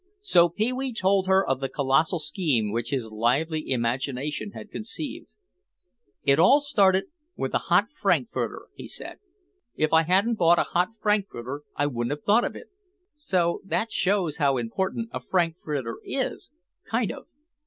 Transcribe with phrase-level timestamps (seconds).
[0.23, 5.29] So Pee wee told her of the colossal scheme which his lively imagination had conceived.
[6.23, 7.03] "It all started
[7.37, 9.19] with a hot frankfurter," he said.
[9.75, 12.71] "If I hadn't bought a hot frankfurter I wouldn't have thought of it.
[13.15, 17.27] So that shows you how important a frankfurter is—kind of.